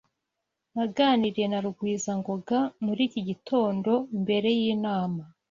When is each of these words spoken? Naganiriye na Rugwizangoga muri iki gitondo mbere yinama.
Naganiriye 0.75 1.47
na 1.49 1.59
Rugwizangoga 1.65 2.59
muri 2.85 3.01
iki 3.07 3.21
gitondo 3.29 3.91
mbere 4.21 4.49
yinama. 4.61 5.23